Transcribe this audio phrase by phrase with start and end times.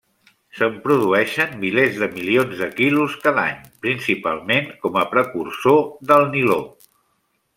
[0.59, 5.81] Se'n produeixen milers de milions de quilos cada any, principalment com a precursor
[6.13, 6.59] del niló.